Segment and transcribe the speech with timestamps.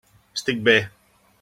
[0.37, 0.75] Estic bé.